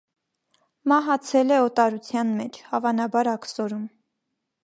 [0.91, 3.87] Մահացել է օտարության մեջ (հավանաբար աքսորում)։